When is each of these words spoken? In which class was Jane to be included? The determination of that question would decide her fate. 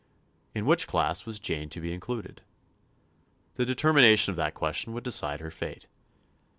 In 0.55 0.65
which 0.65 0.87
class 0.87 1.27
was 1.27 1.39
Jane 1.39 1.69
to 1.69 1.79
be 1.79 1.93
included? 1.93 2.41
The 3.57 3.67
determination 3.67 4.31
of 4.31 4.37
that 4.37 4.55
question 4.55 4.93
would 4.93 5.03
decide 5.03 5.41
her 5.41 5.51
fate. 5.51 5.85